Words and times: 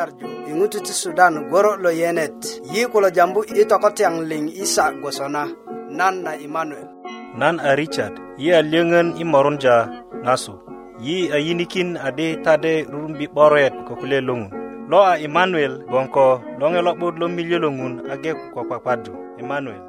nyarju 0.00 0.26
iŋutu 0.50 0.78
ti 0.86 0.92
sudan 1.02 1.34
goro 1.52 1.72
lo 1.84 1.90
yenet 2.00 2.38
yi 2.72 2.80
kulo 2.92 3.08
jambu 3.16 3.40
i 3.60 3.62
tokotyaŋ 3.70 4.14
liŋ 4.30 4.42
isa 4.64 4.84
gwosona 5.00 5.42
nan 5.98 6.14
na 6.24 6.32
imanuel 6.46 6.88
nan 7.40 7.54
a 7.68 7.70
richard 7.80 8.14
yi 8.42 8.48
a 8.58 8.60
lyöŋön 8.72 9.08
i 9.22 9.24
morunja 9.32 9.76
ŋasu 10.24 10.54
yi 11.06 11.16
a 11.34 11.36
yinikin 11.46 11.90
adi 12.08 12.28
tade 12.44 12.72
rurumbi 12.92 13.26
'boret 13.30 13.74
ko 13.86 13.92
kule 14.00 14.18
loŋun 14.28 14.50
lo 14.90 14.98
a 15.12 15.14
imanuel 15.26 15.74
gboŋ 15.88 16.06
ko 16.14 16.24
loŋe 16.60 16.80
lo'but 16.86 17.14
lo 17.20 17.26
miljö 17.36 17.58
loŋun 17.64 17.92
age 18.12 18.32
ko 18.52 18.58
kpakpadu 18.68 19.12
imanuel 19.42 19.82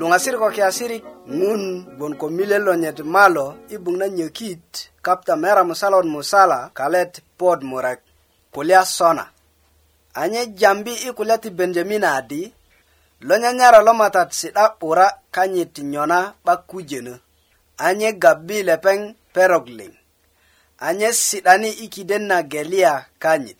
luŋasir 0.00 0.34
ko 0.42 0.48
kiyasirik 0.56 1.04
ŋun 1.40 1.62
gbon 1.96 2.14
ko 2.20 2.26
milyen 2.36 2.62
lo 2.66 2.72
nyet 2.82 2.98
malo 3.14 3.46
i 3.68 3.76
gboŋ 3.82 3.96
na 4.00 4.06
nyökit 4.16 4.64
kapta 5.04 5.34
mera 5.42 5.62
musalot 5.70 6.06
musala 6.14 6.58
kalet 6.78 7.12
pod 7.38 7.58
murek 7.70 8.00
kulya 8.54 8.80
sona 8.96 9.24
anye 10.22 10.40
jambi 10.60 10.92
i 11.08 11.10
kulya 11.16 11.36
ti 11.42 11.48
benjamin 11.58 12.04
adi 12.16 12.42
lo 13.28 13.34
nyanyara 13.42 13.78
lo 13.86 13.92
matat 14.00 14.28
si'da 14.40 14.64
'bura 14.76 15.06
kanyit 15.34 15.74
nyona 15.92 16.18
'bakujönö 16.44 17.14
anye 17.86 18.08
gabi 18.22 18.56
lepeŋ 18.68 18.98
perok 19.34 19.66
liŋ 19.78 19.92
anye 20.88 21.08
si'dani 21.26 21.70
i 21.84 21.86
kiden 21.94 22.24
na 22.30 22.36
geliya 22.52 22.94
kanyit 23.22 23.59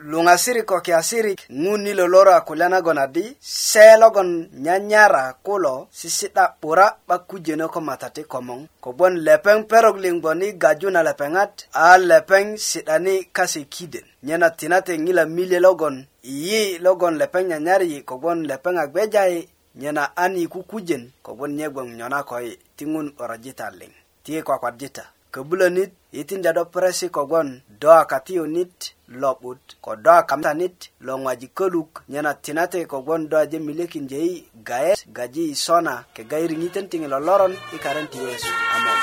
luŋasiri 0.00 0.62
ko 0.68 0.76
kiasirik 0.84 1.40
ŋun 1.64 1.80
ni 1.84 1.92
loloro 2.00 2.32
a 2.32 2.40
kulya 2.48 2.66
nagon 2.72 2.96
adi 3.04 3.24
se 3.68 3.86
logon 4.00 4.30
nyanyara 4.64 5.24
kulo 5.46 5.74
sisi'da 5.98 6.44
'bura 6.60 6.86
'ba 6.98 7.16
kujönö 7.28 7.66
ko 7.74 7.80
matati 7.88 8.22
komoŋ 8.32 8.60
kogwon 8.84 9.14
lepeŋ 9.26 9.58
perok 9.70 9.96
liŋ 10.02 10.14
gboŋ 10.22 10.40
i 10.48 10.56
gaju 10.62 10.88
na 10.92 11.00
lepeŋat 11.08 11.52
a 11.72 11.98
lepeŋ 12.10 12.44
si'dani 12.68 13.14
kase 13.36 13.60
kiden 13.74 14.06
nyena 14.26 14.48
tinate 14.58 14.94
ŋila 15.04 15.24
milye 15.36 15.58
logon 15.66 15.96
iyi 16.34 16.62
logon 16.84 17.14
lepeŋ 17.20 17.44
nyanyari 17.50 17.88
kogwon 18.08 18.40
lepeŋ 18.50 18.74
a 18.82 18.86
gbejayi 18.90 19.40
nyena 19.80 20.04
an 20.22 20.32
i 20.36 20.44
kukujen 20.54 21.02
kogwon 21.26 21.52
nye 21.58 21.66
gboŋ 21.72 21.88
nyona 22.00 22.18
ko 22.28 22.36
yi 22.44 22.52
ti 22.76 22.84
ŋun 22.92 23.06
'borojita 23.16 23.66
liŋ 23.80 23.92
ti 24.24 24.30
i 24.38 24.40
kwakwarjita 24.46 25.04
köbulönit 25.32 25.90
yitinda 26.12 26.52
do 26.54 26.64
presi 26.64 27.08
kogwon 27.08 27.62
do 27.80 27.90
a 27.90 28.04
katiyunit 28.04 28.94
lo'but 29.10 29.58
ko 29.80 29.96
do 29.96 30.10
a 30.10 30.22
kamtanit 30.28 30.90
lo 31.06 31.14
ŋwajik 31.22 31.52
köluk 31.58 31.90
nyena 32.08 32.32
tinate 32.44 32.80
kogwon 32.90 33.22
do 33.30 33.36
aje 33.38 33.58
milekinje 33.58 34.16
yi 34.26 34.34
gayet 34.68 35.00
gaji 35.16 35.44
i 35.50 35.54
sona 35.64 35.94
kega 36.14 36.36
i 36.42 36.46
riŋiten 36.50 36.86
tiŋi 36.90 37.06
lo 37.12 37.18
loron 37.26 37.54
i 37.74 37.78
karen 37.84 38.06
ti 38.12 38.18
yesu 38.26 38.50
amen 38.74 38.98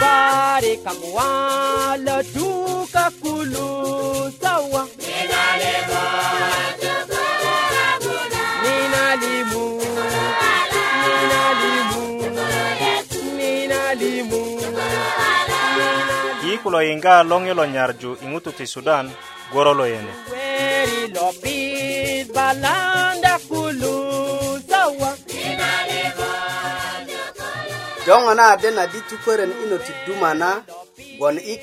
Bari 0.00 0.74
kamwa 0.84 1.26
la 2.06 2.16
duka 2.34 3.04
kulu 3.20 3.66
sawa 4.40 4.82
Ninalimu 5.04 6.02
tukula 6.80 7.88
guna 8.04 8.42
Ninalimu 8.64 9.64
Ninalimu 11.02 12.32
Ninalimu 13.36 14.37
ku 16.62 16.68
lo 16.74 16.78
yinga 16.88 17.14
loŋe 17.30 17.52
lo 17.58 17.64
nyarju 17.74 18.10
ingutu 18.24 18.50
ti 18.58 18.64
sudan 18.74 19.06
goro 19.52 19.72
lo 19.80 19.84
yene 19.92 20.12
joŋo 28.08 28.32
na 28.38 28.44
adena 28.54 28.84
di 28.92 28.98
tukweren 29.08 29.52
ino 29.64 29.76
ti 29.86 29.92
duma 30.06 30.30
na 30.40 30.50
gwon 31.18 31.36
i 31.38 31.54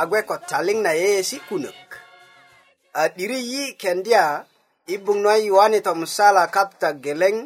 agwe 0.00 0.18
ko 0.28 0.34
taling 0.50 0.80
na 0.84 0.92
yeye 1.00 1.20
si 1.28 1.36
kunuk. 1.48 1.82
Adiri 3.02 3.38
yi 3.50 3.62
kendya 3.82 4.24
i 4.94 4.96
buŋ 5.04 5.18
na 5.24 5.32
to 5.74 5.78
tomusala 5.86 6.42
kapta 6.54 6.88
geleng 7.04 7.38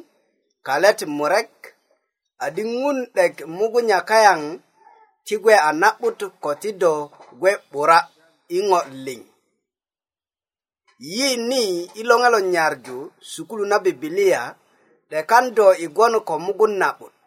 kalet 0.67 1.01
murek 1.17 1.53
adi 2.45 2.63
'dek 3.15 3.35
mugunya 3.57 3.99
kayaŋ 4.11 4.41
ti 5.27 5.35
gwe 5.43 5.55
a 5.67 5.71
na'but 5.81 6.19
ko 6.43 6.51
ti 6.63 6.71
do 6.83 6.93
gwe 7.39 7.53
'bura 7.71 7.99
i 8.57 8.59
ŋo 8.69 8.79
liŋ 9.05 9.23
yini 11.15 11.63
i 12.01 12.03
loŋe 12.09 12.29
lo 12.35 12.41
nyarju 12.53 12.99
sukulu 13.31 13.65
na 13.71 13.77
bibilia 13.85 14.43
de 15.11 15.19
kan 15.31 15.45
do 15.57 15.67
i 15.85 15.87
gwon 15.95 16.15
ko 16.29 16.35
mugun 16.45 16.75
na'but 16.83 17.19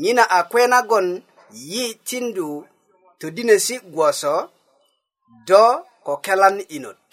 nyina 0.00 0.24
a 0.38 0.40
kwe 0.50 0.62
nagon 0.72 1.08
yi 1.68 1.84
tindu 2.06 2.48
todinesi 3.18 3.74
gwoso 3.92 4.34
do 5.48 5.62
ko 6.06 6.12
kelan 6.24 6.56
inot 6.76 7.04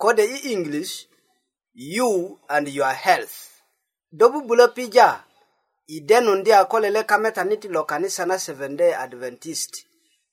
kode 0.00 0.24
i 0.34 0.36
english 0.54 0.92
you 1.94 2.10
and 2.54 2.66
your 2.78 2.94
health 3.04 3.36
do 4.18 4.24
bubulo 4.32 4.66
pija 4.76 5.08
idenu 5.86 6.34
ndi 6.34 6.52
akolele 6.52 7.02
kametani 7.02 7.56
ti 7.56 7.68
lo 7.68 7.84
kanisa 7.84 8.26
na 8.26 8.34
seventh-day 8.38 8.94
adventist 8.96 9.84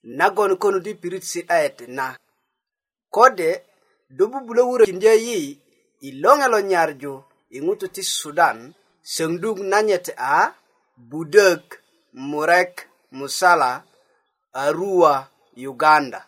nagon 0.03 0.55
konu 0.57 0.79
ti 0.85 0.95
pirit 1.01 1.23
si'dayet 1.23 1.77
na 1.87 2.17
kode 3.15 3.49
do 4.15 4.25
bubulö 4.31 4.61
wurökindyö 4.69 5.15
yi 5.25 5.39
i 6.07 6.09
loŋe 6.21 6.47
lo 6.53 6.59
nyarju 6.71 7.13
i 7.55 7.57
ŋutu 7.65 7.87
ti 7.95 8.03
sudan 8.17 8.57
söŋdug 9.13 9.57
nanyet 9.71 10.07
a 10.17 10.53
budök 11.11 11.63
murek 12.29 12.73
musala 13.17 13.71
arua 14.61 15.13
uganda 15.71 16.19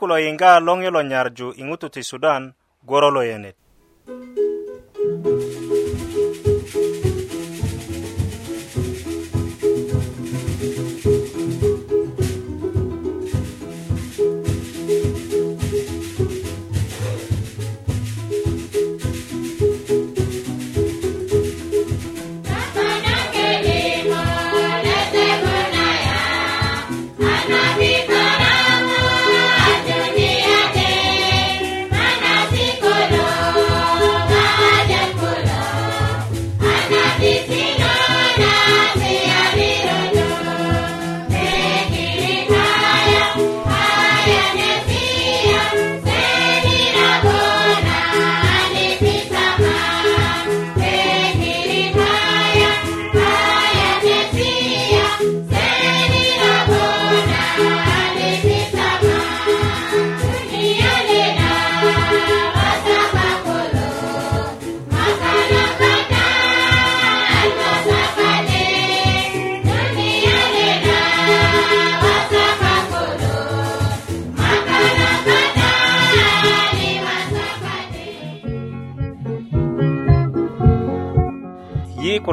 ku 0.00 0.08
lo 0.10 0.16
yiŋga 0.24 0.50
loŋ 0.66 0.78
i 0.88 0.90
lo 0.96 1.00
nyarju 1.10 1.48
i 1.60 1.62
ŋutu 1.68 1.86
ti 1.94 2.02
sudan 2.10 2.42
goro 2.88 3.08
lo 3.16 3.20
yenit 3.28 3.56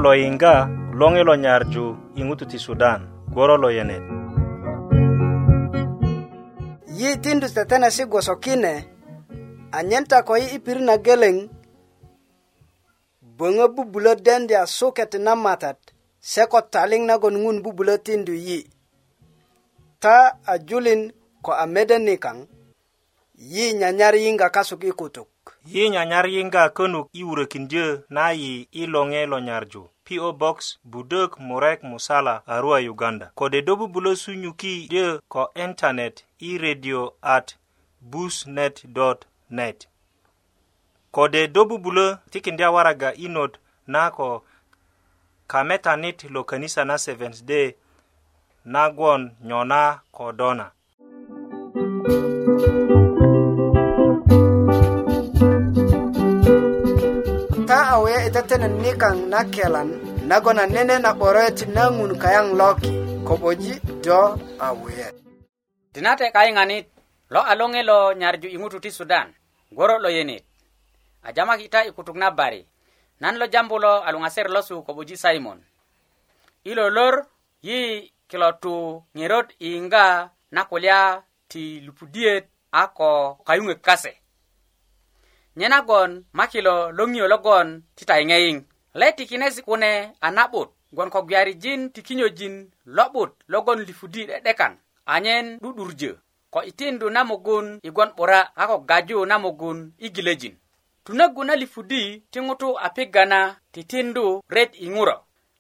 lo 0.07 0.15
yinga 0.15 0.54
longi 1.00 1.21
lo 1.30 1.33
nyarju 1.44 1.86
i 2.15 2.21
ŋutu 2.27 2.45
ti 2.51 2.56
sudan 2.65 3.00
goro 3.36 3.56
lo 3.63 3.68
yenet 3.77 4.00
yi 6.98 7.09
tindu 7.24 7.48
tetenesi 7.56 8.04
gwoso 8.12 8.33
kine 8.44 8.74
anyen 9.77 10.06
ta 10.12 10.18
ko 10.27 10.33
yi 10.42 10.48
i 10.56 10.59
pirit 10.65 10.86
na 10.88 10.95
geleŋ 11.06 11.36
böŋö 13.38 13.65
bubulö 13.75 14.12
dendya 14.25 14.62
suket 14.77 15.12
na 15.25 15.33
matat 15.44 15.77
se 16.31 16.44
ko 16.51 16.60
taliŋ 16.74 17.03
nagon 17.10 17.36
ŋun 17.44 17.57
bubulö 17.63 17.95
tindu 18.06 18.31
yi 18.48 18.60
ta 20.03 20.15
a 20.48 20.53
julin 20.68 21.01
ko 21.45 21.51
a 21.51 21.65
mede 21.74 21.98
nikaŋ 22.07 22.38
yi 23.53 23.65
nyanyar 23.80 24.15
yinga 24.24 24.48
kasuk 24.56 24.81
i 24.88 24.92
kutuk 25.00 25.27
yi 25.74 25.83
nyanyar 25.94 26.25
yinga 26.36 26.63
könuk 26.77 27.06
i 27.12 27.21
wurökindyö 27.27 27.88
na 28.15 28.24
yi 28.42 28.51
i 28.71 28.88
loŋe 28.94 29.21
lo 29.33 29.39
nyarju 29.50 29.83
PO 30.09 30.33
Box 30.33 30.80
Budok 30.83 31.39
Murek 31.39 31.83
Musala 31.83 32.42
Arua 32.48 32.80
Uganda 32.80 33.31
kode 33.36 33.62
dobu 33.62 33.88
bulo 33.88 34.15
sunyuki 34.15 34.88
de 34.92 35.19
ko 35.27 35.51
internet 35.56 36.25
i 36.39 36.58
radio 36.58 37.13
at 37.22 37.55
busnet.net 38.01 39.88
kode 41.12 41.48
dobu 41.48 41.77
bulo 41.77 42.15
tikindia 42.29 42.72
waraga 42.72 43.13
inod 43.13 43.58
nako 43.88 44.43
kametanit 45.48 46.24
lo 46.29 46.43
kanisa 46.43 46.86
na 46.86 46.98
Seventh 46.98 47.41
Day 47.46 47.72
nagwon 48.65 49.31
nyona 49.41 50.00
kodona 50.12 50.72
we 58.04 58.13
itetene 58.30 58.68
nikaŋ 58.82 59.16
na 59.32 59.39
kelan 59.54 59.89
nagona 60.30 60.63
nene 60.74 60.96
na 61.04 61.12
'boret 61.18 61.58
na 61.75 61.84
ŋun 61.98 62.12
kayaŋ 62.24 62.48
loki 62.60 62.92
koboji 63.27 63.74
do 64.06 64.20
awe 64.68 64.94
kai 66.36 66.50
ngani 66.56 66.77
lo 67.34 67.42
alonge 67.51 67.82
lo 67.89 67.98
nyarju 68.22 68.48
ingutu 68.56 68.77
ti 68.84 68.89
sudan 68.98 69.27
goro 69.77 69.96
lo 70.04 70.10
yenit 70.18 70.44
ajama 71.27 71.54
kita 71.62 71.80
ikutuk 71.89 72.16
na 72.22 72.30
bari 72.39 72.62
nan 73.22 73.36
lo 73.39 73.46
jambu 73.54 73.75
lo 73.86 73.94
ser 74.36 74.48
lo 74.56 74.62
su 74.68 74.75
koboji 74.88 75.16
simon 75.24 75.58
ilo 76.70 76.86
lor 76.98 77.13
yi 77.68 77.80
kilo 78.30 78.50
tu 78.62 78.75
ngirot 79.16 79.48
inga 79.60 79.66
yiŋga 79.74 80.06
na 80.86 81.22
ti 81.51 81.63
lupudiet 81.86 82.46
ako 82.84 83.10
kayunge 83.48 83.75
kase 83.88 84.12
nyenagon 85.59 86.11
makilo 86.39 86.73
loŋio 86.97 87.25
logon 87.33 87.67
titayiŋeyiŋ 87.97 88.57
le 88.99 89.05
tikinesi 89.17 89.61
kune 89.67 89.91
a 90.25 90.27
na'but 90.37 90.69
gwon 90.95 91.09
ko 91.13 91.19
gwiyarijin 91.25 91.81
tikinyojin 91.93 92.55
lo'but 92.97 93.31
logon 93.53 93.79
lifudi 93.87 94.21
'de'dekan 94.27 94.73
anyen 95.13 95.45
'du'durjö 95.61 96.11
ko 96.53 96.59
itindu 96.69 97.07
na 97.15 97.21
mugun 97.29 97.67
i 97.87 97.89
gwon 97.95 98.09
'bura 98.15 98.39
a 98.61 98.63
ko 98.69 98.77
gaju 98.89 99.19
na 99.29 99.35
mugun 99.43 99.79
i 99.97 100.07
gilöjin 100.15 100.53
tunögu 101.05 101.41
na 101.43 101.55
lifudi 101.61 102.03
ti 102.31 102.39
ŋutu 102.45 102.69
a 102.85 102.87
piga 102.95 103.23
na 103.31 103.39
titindu 103.73 104.25
ret 104.55 104.71
i 104.85 104.87
ŋuro 104.95 105.15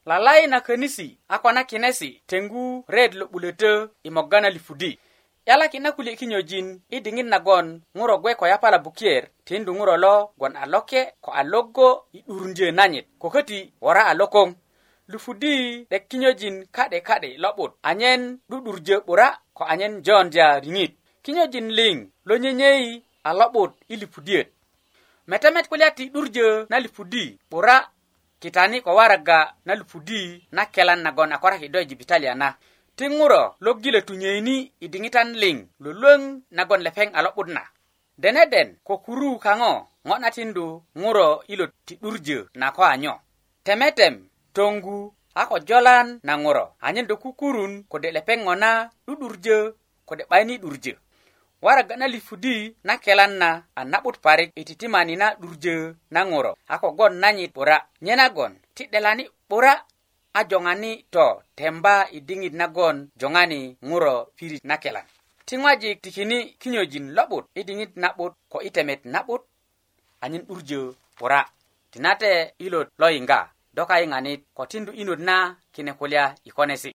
lalai 0.09 0.41
na 0.51 0.57
könisi 0.67 1.07
a 1.33 1.41
ko 1.41 1.49
na 1.51 1.63
kinesi 1.69 2.09
tengu 2.29 2.65
ret 2.95 3.11
lo'bulötö 3.19 3.71
i 4.05 4.09
moga 4.15 4.39
na 4.41 4.49
lifudi 4.55 4.91
yala 5.47 5.67
kina 5.71 5.91
kuli 5.95 6.15
kinyojin 6.19 6.67
i 6.89 6.97
diŋit 7.05 7.25
nagon 7.33 7.67
ŋuro 7.97 8.15
gwe 8.21 8.31
ko 8.39 8.45
yapala 8.51 8.77
bukier 8.85 9.23
tindu 9.47 9.71
ŋuro 9.77 9.95
lo 10.03 10.13
gwon 10.39 10.53
a 10.55 10.65
loke 10.73 11.01
ko 11.23 11.29
a 11.31 11.43
logo 11.53 11.87
i 12.13 12.19
'durundyö 12.21 12.69
nanyit 12.77 13.07
ko 13.21 13.27
köti 13.35 13.59
wora 13.85 14.01
a 14.11 14.13
lokoŋ 14.19 14.49
lufudi 15.11 15.55
'dek 15.89 16.03
kinyojin 16.09 16.57
ka'de 16.75 16.99
ka'de 17.09 17.29
lo'but 17.43 17.71
anyen 17.89 18.21
'du'durjö 18.49 18.95
'bura 19.05 19.27
ko 19.57 19.61
anyen 19.71 19.93
jondya 20.05 20.47
riŋit 20.63 20.93
kinyojin 21.23 21.67
liŋ 21.77 21.95
lo 22.27 22.33
nyenyei 22.43 22.83
a 23.23 23.31
lo'but 23.39 23.71
i 23.87 23.95
lipudiyöt 24.01 24.47
metemet 25.29 25.65
kulya 25.69 25.89
ti 25.97 26.03
'durjö 26.11 26.47
na 26.69 26.77
lipudi 26.83 27.25
'bura 27.49 27.77
kitani 28.41 28.77
ko 28.85 28.91
waraga 28.99 29.39
na 29.65 29.73
lupudi 29.79 30.21
na 30.55 30.63
kelan 30.73 30.99
nagon 31.05 31.31
a 31.31 31.37
korakidö 31.43 31.79
i 31.81 31.87
jibitalia 31.89 32.35
na 32.35 32.49
ti 32.97 33.05
ŋuro 33.17 33.43
logile 33.65 33.99
tunyeini 34.07 34.55
i 34.83 34.87
diŋitan 34.93 35.29
liŋ 35.41 35.55
lwölwöŋ 35.83 36.21
nagon 36.57 36.81
lepeŋ 36.87 37.07
a 37.17 37.19
lo'but 37.25 37.47
na 37.55 37.63
deneden 38.23 38.69
ko 38.87 38.93
kuru 39.05 39.29
kaŋo 39.45 39.73
ŋo 40.07 40.15
na 40.21 40.29
tindu 40.35 40.67
ŋuro 41.01 41.27
ilo 41.53 41.65
ti 41.87 41.93
'durjö 42.01 42.39
na 42.59 42.67
ko 42.75 42.81
anyo 42.93 43.13
temetem 43.65 44.15
toŋgu 44.55 44.97
a 45.39 45.41
ko 45.49 45.55
jolan 45.67 46.07
na 46.27 46.33
ŋuro 46.43 46.65
anyen 46.87 47.07
do 47.09 47.15
kukurun 47.23 47.73
kode 47.91 48.09
lepeŋ 48.17 48.39
ŋo 48.45 48.53
na 48.63 48.71
'du'durjö 49.05 49.57
kode 50.07 50.23
'bayini 50.29 50.55
'durjö 50.59 50.93
waraga 51.65 51.95
na 51.99 52.05
lifudi 52.13 52.57
na 52.87 52.93
kelan 53.03 53.33
na 53.41 53.49
a 53.79 53.81
na'but 53.91 54.17
parik 54.25 54.49
i 54.59 54.63
titimani 54.67 55.13
na 55.21 55.27
'durjö 55.39 55.75
na 56.13 56.19
ŋuro 56.29 56.51
a 56.73 56.75
kogon 56.83 57.13
nanyit 57.21 57.51
'bura 57.55 57.77
nye 58.05 58.13
nagon 58.21 58.53
ti 58.75 58.83
'delani 58.91 59.23
'bura 59.49 59.73
a 60.39 60.43
joŋani 60.49 60.91
to 61.13 61.23
temba 61.55 61.95
i 62.15 62.19
diŋit 62.27 62.53
nagon 62.61 62.95
joŋani 63.19 63.61
ŋuro 63.89 64.13
pirit 64.35 64.63
na 64.69 64.75
kelan 64.83 65.05
ti 65.47 65.55
ŋojik 65.63 65.97
tikini 66.03 66.37
kinyojin 66.61 67.05
lo'but 67.17 67.45
i 67.55 67.61
diŋit 67.67 67.91
na'but 68.01 68.33
ko 68.51 68.57
i 68.67 68.69
temet 68.75 68.99
na'but 69.13 69.41
anyen 70.23 70.43
'durjö 70.45 70.81
'bura 71.17 71.41
tinate 71.91 72.31
ilot 72.65 72.87
lo 73.01 73.07
yiŋga 73.15 73.39
do 73.75 73.81
kayiŋanit 73.89 74.41
ko 74.57 74.61
tindu 74.71 74.91
inot 75.01 75.19
na 75.29 75.35
kine 75.73 75.91
kulya 75.99 76.23
i 76.47 76.51
konesi' 76.57 76.93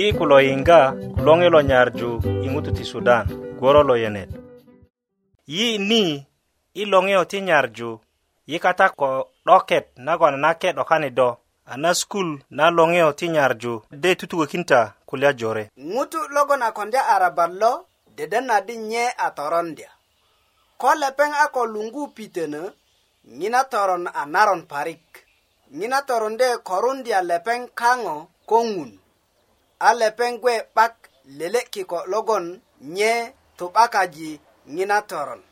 yi 0.00 0.12
kulo 0.18 0.36
yinga 0.40 0.78
kulonge 1.14 1.48
lo 1.54 1.60
nyarju 1.70 2.10
i 2.44 2.48
ŋutu 2.52 2.70
ti 2.76 2.84
sudan 2.90 3.24
goro 3.60 3.82
lo 3.88 3.94
yenet 4.02 4.30
yi 5.54 5.68
ni 5.90 6.02
i 6.80 6.82
loŋe 6.92 7.16
ti 7.30 7.38
nyarju 7.48 7.90
yi 8.50 8.56
kata 8.64 8.86
ko 9.00 9.08
'doket 9.44 9.84
nagon 10.06 10.36
nake 10.44 10.68
'dokani 10.76 11.10
do 11.18 11.28
a 11.72 11.76
na 11.82 11.90
skul 12.00 12.28
na 12.58 12.64
loŋeyo 12.76 13.10
ti 13.18 13.26
nyarju 13.34 13.72
de 14.02 14.10
tutukökinta 14.18 14.78
kulya 15.08 15.30
jore 15.38 15.62
ŋutu 15.94 16.18
logon 16.34 16.62
a 16.62 16.70
kondya 16.76 17.02
arabat 17.14 17.50
lo 17.62 17.72
deda 18.16 18.40
na 18.48 18.56
di 18.66 18.76
nye 18.88 19.04
a 19.24 19.28
torondya 19.36 19.90
ko 20.80 20.88
lepeŋ 21.02 21.30
a 21.44 21.46
ko 21.54 21.60
luŋgu 21.74 22.02
pitönö 22.16 22.62
ŋina 23.40 23.60
toron 23.72 24.04
a 24.20 24.22
naron 24.34 24.62
parik 24.70 25.04
ŋina 25.78 25.98
toron 26.08 26.34
de 26.40 26.48
korundya 26.68 27.18
lepeŋ 27.30 27.60
kaŋo 27.80 28.16
ko 28.50 28.58
ŋun 28.74 28.90
a 29.88 29.90
lepeŋ 30.00 30.32
gbe 30.42 30.52
'bak 30.76 30.94
lele 31.38 31.60
kiko 31.72 31.98
logon 32.12 32.44
nye 32.94 33.12
tu 33.58 33.64
'bakaji 33.74 34.30
ŋina 34.74 34.96
toron 35.10 35.42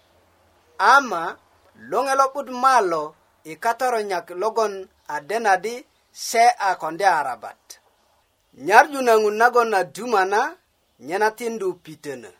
ama 0.94 1.22
luŋe 1.90 2.12
lo'but 2.20 2.48
malo 2.64 3.02
i 3.50 3.54
katoronyak 3.62 4.26
logon 4.42 4.72
a 5.14 5.16
denadi 5.28 5.74
se 6.28 6.44
a 6.66 6.68
konde 6.80 7.06
arabat 7.18 7.60
nyarju 8.66 8.98
na 9.06 9.12
ŋun 9.22 9.36
nagon 9.42 9.70
a 9.78 9.80
dumana 9.94 10.40
nye 11.06 11.16
na 11.22 11.28
tindu 11.38 11.68
pitönö 11.84 12.30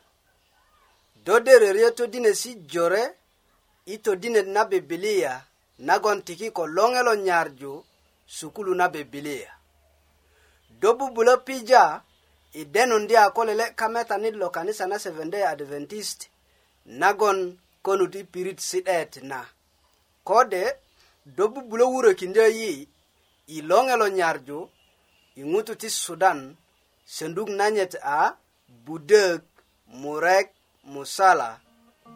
do 1.25 1.35
dereryo 1.47 1.89
todinesi 1.99 2.51
jore 2.73 3.05
i 3.93 3.97
todinet 4.05 4.49
na 4.55 4.63
bibilia 4.71 5.33
nagon 5.89 6.19
tiki 6.27 6.49
ko 6.57 6.63
luŋe 6.77 7.01
lo 7.09 7.13
nyarju 7.27 7.73
sukulu 8.37 8.73
na 8.81 8.87
bibilia 8.95 9.53
dobu 10.81 11.11
bulo 11.15 11.37
pija 11.45 12.01
i 12.53 12.65
denun 12.65 13.07
di 13.07 13.17
a 13.17 13.27
ko 13.35 13.43
lele'ka 13.45 13.87
metanit 13.95 14.35
lo 14.41 14.49
kanisa 14.57 14.85
na 14.87 14.97
seventday 15.05 15.43
adventist 15.53 16.21
nagon 17.01 17.39
konut 17.85 18.15
i 18.15 18.23
pirit 18.33 18.61
si'det 18.69 19.13
na 19.31 19.41
kode 20.29 20.65
do 21.37 21.45
bubulö 21.55 21.85
wurökindyö 21.93 22.47
yi 22.59 22.73
i 23.47 23.57
loŋe 23.69 23.95
lo 24.01 24.07
nyarju 24.19 24.59
i 25.41 25.43
ŋutu 25.51 25.73
ti 25.81 25.89
sudan 26.03 26.41
senduk 27.15 27.49
nanyet 27.59 27.93
a 28.19 28.39
budök 28.87 29.43
murek 30.03 30.49
musala 30.93 31.51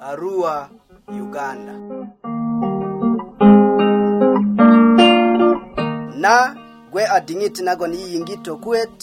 arua 0.08 0.56
uganda 1.20 1.74
na 6.22 6.34
gwe 6.92 7.02
a 7.14 7.18
diŋit 7.26 7.56
nagon 7.66 7.92
yiyiŋgi 8.00 8.34
tokuwet 8.46 8.96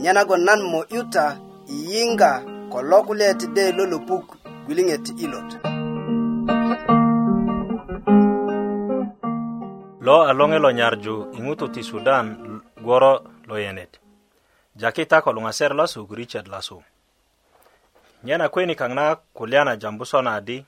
nye 0.00 0.10
nagon 0.16 0.42
nan 0.48 0.60
mo 0.70 0.80
yuta 0.94 1.26
yiyiŋga 1.72 2.30
ko 2.72 2.78
lo 2.90 2.98
kulyet 3.06 3.40
de 3.56 3.64
lolopuk 3.76 4.26
gwiliŋet 4.64 5.04
ilot 5.24 5.50
lo 10.06 10.16
a 10.24 10.32
loŋe 10.38 10.58
lo 10.64 10.70
nyarju 10.78 11.16
i 11.36 11.40
ŋutu 11.44 11.66
ti 11.74 11.82
sudan 11.90 12.26
gworo 12.84 13.12
lo 13.48 13.54
yenet 13.64 13.92
jaki 14.80 15.04
ta 15.10 15.16
ko 15.24 15.28
luŋaser 15.36 15.72
lasu 15.78 16.00
gurichet 16.08 16.46
lasu 16.52 16.78
nye 18.24 18.34
na 18.40 18.46
kweni 18.52 18.72
kaŋ 18.80 18.92
na 18.98 19.04
kulya 19.36 19.60
na 19.64 19.74
jambu 19.82 20.04
sona 20.10 20.30
adi 20.40 20.58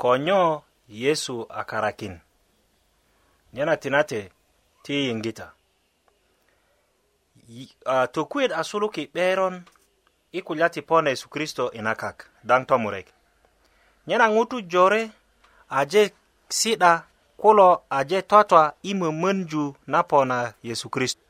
ko 0.00 0.10
nyo 0.26 0.40
yesu 1.02 1.36
a 1.50 1.62
karakin 1.70 2.14
nye 3.54 3.64
na 3.68 3.74
tinate 3.82 4.20
ti 4.84 4.94
yiŋgita 5.10 5.48
uh, 7.48 7.66
ah, 7.92 8.06
tokuet 8.06 8.52
a 8.52 8.64
suluki 8.64 9.06
'beron 9.14 9.64
i 10.32 10.40
kulya 10.42 10.68
ti 10.68 10.82
po 10.82 11.00
na 11.02 11.10
yesu 11.10 11.28
kristo 11.32 11.70
i 11.72 11.80
nakak 11.82 12.28
daŋ 12.44 12.64
tomurek 12.68 13.06
nyena 14.06 14.28
ŋutu 14.34 14.56
jore 14.70 15.02
aje 15.68 16.02
si'da 16.48 16.92
kulo 17.40 17.82
aje 17.90 18.18
totwa 18.22 18.72
i 18.82 18.92
mömönju 18.94 19.64
na 19.86 20.02
po 20.04 20.24
na 20.24 20.52
yesu 20.62 20.88
kristo 20.88 21.20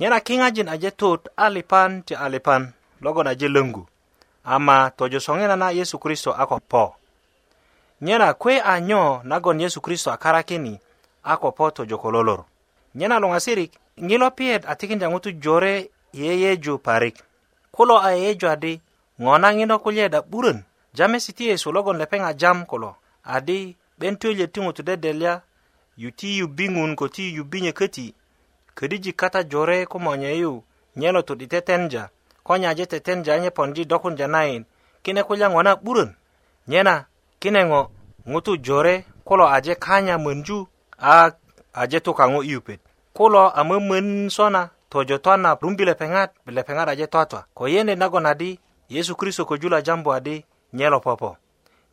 nyena 0.00 0.20
kiŋajin 0.20 0.68
aje 0.68 0.90
tot 0.96 1.28
a 1.36 1.46
lipan 1.48 2.02
ti 2.06 2.14
a 2.14 2.28
lipan 2.28 2.72
logon 3.00 3.26
aje 3.28 3.48
löŋgu 3.48 3.82
ama 4.44 4.90
tojo 4.96 5.20
soŋina 5.20 5.56
na 5.56 5.68
yesu 5.70 5.98
kristo 5.98 6.32
a 6.32 6.46
ko 6.46 6.56
po 6.60 6.94
nyena 8.00 8.32
kwe 8.34 8.54
a 8.60 8.80
nyo 8.80 9.20
nagon 9.24 9.60
yesu 9.60 9.80
kristo 9.80 10.10
a 10.12 10.16
karakini 10.16 10.80
a 11.28 11.36
ko 11.36 11.52
po 11.52 11.70
tojo 11.70 11.96
ko 11.98 12.08
lolor 12.10 12.40
nyena 12.94 13.20
luŋasirik 13.20 13.72
ŋilo 14.08 14.28
piyet 14.36 14.62
a 14.70 14.74
tikinda 14.80 15.06
ŋutu 15.12 15.30
jore 15.42 15.74
yeyeju 16.20 16.74
parik 16.86 17.16
kulo 17.74 17.94
a 18.08 18.10
yeyeju 18.18 18.46
adi 18.54 18.72
ŋo 19.22 19.32
naŋino 19.42 19.76
kulye 19.84 20.06
da 20.14 20.20
'burön 20.24 20.58
jamesi 20.96 21.32
ti 21.36 21.44
yesu 21.50 21.68
logon 21.74 21.98
lepeŋ 22.02 22.22
a 22.30 22.32
jam 22.40 22.58
kulo 22.70 22.90
adi 23.36 23.58
'ben 23.72 24.16
tuölyet 24.20 24.52
ti 24.52 24.58
ŋutu 24.64 24.82
dedelya 24.88 25.34
yuti 26.02 26.28
yubiŋun 26.38 26.92
ko 27.00 27.06
ti 27.14 27.24
yubinye 27.36 27.72
köti 27.78 28.06
ködijik 28.76 29.16
kata 29.22 29.40
jore 29.50 29.78
ko 29.90 29.96
monyeyu 30.04 30.52
nyelotut 31.00 31.40
i 31.42 31.46
tetenja 31.52 32.04
ko 32.46 32.52
nyaje 32.62 32.84
tetenja 32.92 33.32
anye 33.34 33.50
pondi 33.56 33.82
dokunja 33.90 34.26
nayit 34.34 34.64
kine 35.04 35.22
kulya 35.28 35.46
ŋo 35.52 35.60
na 35.66 35.72
'burön 35.80 36.10
nyena 36.70 36.94
kine 37.42 37.60
ŋo 37.70 37.80
ŋutu 38.30 38.52
jore 38.66 38.94
kulo 39.26 39.44
aje 39.56 39.74
kanya 39.84 40.16
mönju 40.24 40.58
a 41.14 41.32
aje 41.82 41.98
tukaŋo 42.06 42.40
i 42.44 42.50
yupet 42.54 42.80
kulo 43.16 43.50
amömön 43.54 44.28
sona 44.28 44.68
tojoto 44.90 45.36
na 45.40 45.56
rumbi 45.62 45.84
lepeŋat 45.88 46.30
lepeŋat 46.56 46.88
aje 46.88 47.06
twatwa 47.08 47.40
ko 47.56 47.64
yene 47.68 47.94
nagon 47.96 48.26
adi 48.28 48.58
yesu 48.88 49.16
kristo 49.16 49.42
köju 49.44 49.68
lo 49.68 49.80
jambu 49.80 50.10
adi 50.12 50.44
nyelo 50.72 51.00
popo 51.00 51.36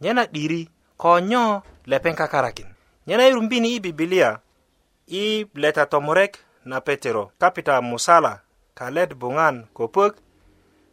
nyena 0.02 0.26
'diri 0.28 0.68
ko 0.98 1.20
nyo 1.20 1.62
lepeŋ 1.88 2.16
kakarakin 2.16 2.68
nyena 3.08 3.24
i 3.28 3.32
rumbini 3.32 3.70
i 3.76 3.80
bibilia 3.80 4.40
i 5.08 5.46
leta 5.56 5.86
tomurek 5.86 6.38
na 6.66 6.82
petero 6.82 7.32
kapita 7.40 7.82
musala 7.82 8.40
kalet 8.76 9.16
buŋan 9.16 9.68
kopök 9.74 10.14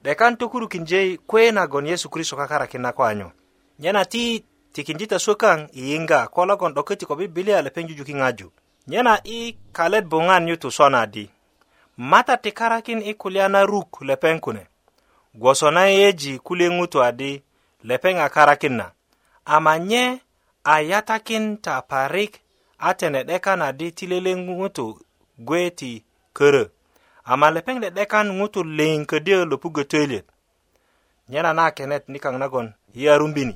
'dekan 0.02 0.34
tökurukinje 0.38 1.18
kwe 1.26 1.50
nagon 1.52 1.86
yesu 1.90 2.06
kristo 2.08 2.36
kakarakin 2.36 2.80
na 2.82 2.92
ko 2.92 3.02
nyena 3.82 4.04
ti 4.06 4.44
tikindi 4.72 5.06
ta 5.10 5.18
sukaŋ 5.18 5.74
i 5.74 5.90
yiŋga 5.90 6.30
ko 6.30 6.46
logon 6.46 6.74
'doköti 6.74 7.02
ko 7.06 7.14
bibilia 7.18 7.58
lepeŋ 7.66 7.84
jujuki 7.90 8.14
ŋaju 8.14 8.48
nyena 8.88 9.20
i 9.24 9.56
kalet 9.72 10.04
buŋan 10.08 10.48
yu 10.48 10.56
tusona 10.56 11.02
di 11.06 11.24
mata 11.96 12.36
ti 12.36 12.52
karakin 12.52 13.02
i 13.02 13.12
kulya 13.14 13.48
na 13.48 13.60
ruk 13.66 14.00
lepeŋ 14.00 14.36
kune 14.40 14.64
gwoso 15.40 15.68
na 15.74 15.82
yeyeji 15.94 16.32
kulye 16.46 16.66
ŋutu 16.76 16.98
adi 17.08 17.32
lepeŋ 17.88 18.14
a 18.24 18.28
karakin 18.34 18.72
na 18.80 18.86
ama 19.54 19.72
nye 19.88 20.04
a 20.64 20.76
yatakin 20.90 21.44
ta 21.64 21.74
parik 21.90 22.32
a 22.78 22.90
tene'dekan 22.98 23.62
adi 23.68 23.86
ti 23.96 24.04
lele 24.10 24.32
ŋutu 24.46 24.86
gwe 25.46 25.60
ti 25.78 25.90
körö 26.36 26.64
ama 27.32 27.46
lepeŋ 27.54 27.76
de'dekan 27.82 28.26
ŋutu 28.38 28.60
liŋ 28.78 28.98
ködyö 29.10 29.38
lo 29.50 29.56
pugötöliyöt 29.62 30.24
nyena 31.30 31.50
na 31.58 31.64
kenet 31.76 32.04
nikaŋ 32.12 32.34
nagon 32.40 32.68
yi 32.96 33.04
arumbini 33.14 33.54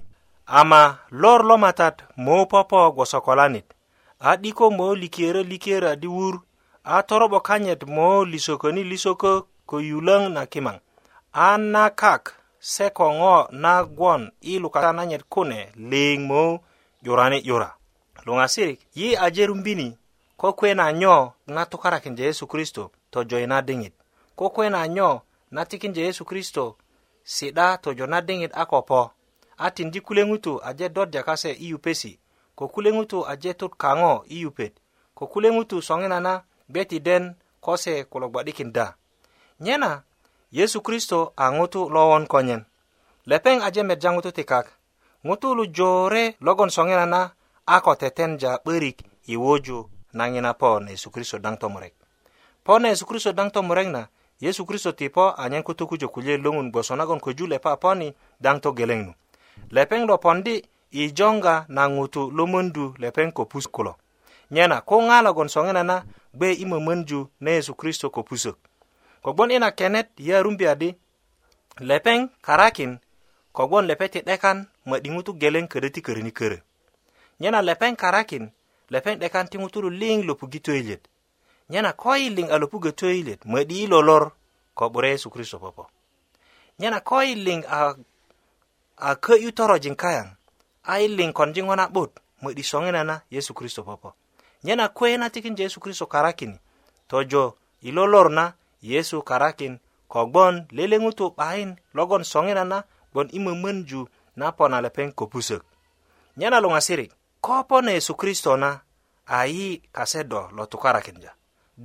ama 0.61 0.81
lor 1.21 1.40
lo 1.49 1.54
matat 1.64 1.97
moo 2.25 2.45
popo 2.50 2.78
gwoso 2.97 3.19
kolanit 3.26 3.69
a 4.25 4.37
diko 4.40 4.71
mo 4.73 4.95
likere 4.97 5.43
likere 5.45 5.97
diwur 5.97 6.40
a 6.85 7.02
torobo 7.02 7.40
kanyet 7.40 7.85
mo 7.87 8.25
lisoko 8.25 8.73
ni 8.73 8.81
lisoko 8.85 9.49
ko 9.69 9.81
yulang 9.85 10.33
na 10.33 10.47
kimang 10.49 10.81
a 11.33 11.59
nakak 11.61 12.33
se 12.61 12.88
ko 12.90 13.12
ngo 13.12 13.49
na 13.52 13.85
gwon 13.85 14.31
i 14.40 14.57
lukata 14.59 14.93
nanyet 14.97 15.28
kune 15.28 15.69
ling 15.76 16.25
mo 16.25 16.64
jurani 17.04 17.45
yura 17.45 17.76
lunga 18.25 18.49
sirik 18.49 18.81
yi 18.97 19.12
a 19.16 19.28
jerumbini 19.31 19.93
ko 20.40 20.52
kwe 20.57 20.75
na 20.75 20.93
nyo 20.93 21.33
na 21.47 21.66
tukarakin 21.69 22.16
yesu 22.19 22.47
kristo 22.47 22.90
to 23.12 23.25
joy 23.28 23.45
na 23.47 23.61
dingit 23.62 23.93
ko 24.37 24.49
kwe 24.50 24.71
na 24.71 24.88
nyo 24.88 25.21
na 25.50 25.66
tikin 25.69 25.93
yesu 25.93 26.25
kristo 26.25 26.76
sida 27.25 27.76
to 27.78 27.93
jona 27.95 28.21
dingit 28.25 28.50
akopo 28.57 29.11
atin 29.59 29.90
di 29.90 30.00
kulengutu 30.00 30.64
aje 30.64 30.88
dodja 30.88 31.23
kase 31.23 31.52
iupesi 31.52 32.19
ko 32.54 32.68
kule 32.70 32.90
ŋutu 32.94 33.26
aje 33.28 33.52
tut 33.58 33.73
kaŋo 33.78 34.23
i 34.28 34.37
yupet 34.42 34.73
ko 35.18 35.26
kule 35.30 35.49
ŋutu 35.54 35.76
soŋina 35.88 36.18
na 36.26 36.34
beti 36.75 36.99
den 37.06 37.25
kose 37.64 37.94
kulo 38.11 38.26
gba'dikinda 38.32 38.87
nyena 39.64 39.92
yesu 40.58 40.78
kristo 40.87 41.18
a 41.37 41.46
ŋutu 41.56 41.80
lowon 41.94 42.25
konyen 42.32 42.62
lepeŋ 43.30 43.58
aje 43.66 43.82
medja 43.88 44.11
ŋutu 44.14 44.30
ti 44.37 44.44
kak 44.50 44.66
ŋutu 45.26 45.49
lu 45.58 45.64
jore 45.76 46.25
logon 46.46 46.70
soŋina 46.76 47.04
na 47.14 47.20
a 47.66 47.76
ko 47.84 47.92
tetenja 48.00 48.52
'börik 48.62 48.99
i 49.26 49.34
woju 49.42 49.78
naŋina 50.18 50.52
po 50.61 50.70
na 50.84 50.90
yesu 50.94 51.08
kristo 51.14 51.37
daŋ 51.44 51.54
tomurek 51.61 51.94
po 52.64 52.73
na 52.80 52.88
yesu 52.92 53.04
kristo 53.11 53.30
daŋ 53.38 53.49
tomurek 53.54 53.88
na 53.96 54.02
yesu 54.44 54.62
kristo 54.68 54.90
ti 54.99 55.06
po 55.14 55.25
anyen 55.42 55.62
kutu 55.66 55.84
kujo 55.90 56.06
kulye 56.14 56.34
loŋun 56.44 56.68
gboso 56.73 56.92
nagon 56.94 57.18
köju 57.25 57.44
lepa 57.52 57.73
poni 57.82 58.08
daŋ 58.44 58.56
togeleŋ 58.64 59.00
nu 59.06 59.12
lepeŋ 59.76 60.00
lo 60.11 60.16
pondi' 60.25 60.62
i 61.00 61.10
jonga 61.18 61.56
na 61.74 61.82
ŋutu 61.94 62.22
lomondu 62.38 62.84
lepeŋ 63.02 63.28
ko 63.36 63.42
pus 63.52 63.66
kulo 63.74 63.92
nyena 64.54 64.78
ko 64.88 64.96
ŋalagon 65.08 65.48
soŋina 65.54 65.82
na 65.90 65.96
gbe 66.36 66.48
i 66.52 66.64
mömönju 66.70 67.20
na 67.44 67.50
yesu 67.56 67.72
kristo 67.80 68.06
ko 68.14 68.20
pusök 68.28 68.56
kogbon 69.24 69.50
ina 69.56 69.70
kenet 69.78 70.08
yarumbia 70.28 70.72
di 70.80 70.88
lepeŋ 71.88 72.20
karakin 72.46 72.92
kogbon 73.56 73.84
lepe 73.90 74.06
ti 74.12 74.20
'dekan 74.26 74.58
ma'di 74.88 75.08
ŋutu 75.14 75.30
geleŋ 75.40 75.64
ködö 75.72 75.88
ti 75.94 76.00
köröni 76.06 76.32
körö 76.38 76.58
nyena 77.40 77.58
lepeŋ 77.68 77.92
karakin 78.02 78.44
lepeŋ 78.94 79.14
'dekan 79.20 79.46
ti 79.50 79.56
ŋutulu 79.62 79.88
liŋ 80.00 80.18
lopugi 80.28 80.60
toyilyet 80.66 81.02
nyena 81.72 81.90
ko 82.02 82.10
yiliŋ 82.22 82.46
a 82.54 82.56
lopugö 82.62 82.90
toyilyet 83.00 83.40
ma'di 83.52 83.74
i 83.82 83.86
lolor 83.92 84.24
ko 84.78 84.84
'bura 84.92 85.08
yesu 85.12 85.28
kristo 85.34 85.56
popo 85.62 85.84
nyena 86.80 86.98
ko 87.08 87.16
yiliŋ 87.28 87.60
a, 87.66 87.78
a 88.96 89.10
kö'yu 89.24 89.50
torojiŋ 89.58 89.96
kayaŋ 90.04 90.28
ai 90.84 91.08
lincoln 91.08 91.52
jiŋo 91.56 91.74
na'but 91.80 92.10
mödi 92.44 92.62
soŋina 92.70 93.02
na 93.10 93.16
yesu 93.34 93.52
kristo 93.58 93.80
popo 93.88 94.10
nyena 94.64 94.84
kuwe 94.96 95.10
na 95.20 95.26
tikinje 95.34 95.62
yesu 95.66 95.78
kristo 95.84 96.06
karakini 96.06 96.58
tojo 97.10 97.42
ilolor 97.88 98.28
na 98.38 98.44
yesu 98.90 99.18
karakin 99.30 99.74
kogbon 100.12 100.54
lele 100.76 100.96
ŋutu 101.02 101.26
'bayin 101.36 101.70
logon 101.96 102.22
soŋina 102.32 102.62
na 102.70 102.78
gbon 103.12 103.28
i 103.32 103.38
mömönju 103.44 104.02
na 104.38 104.46
pona 104.58 104.78
lepeŋ 104.84 105.08
köpusök 105.18 105.60
nyena 106.38 106.58
luŋasiri 106.64 107.06
ko 107.44 107.54
pona 107.68 107.90
yesu 107.96 108.14
kristo 108.20 108.52
na 108.62 108.70
ayi 109.40 109.66
kase 109.96 110.20
do 110.30 110.40
lo 110.56 110.62
tukarakinja 110.72 111.32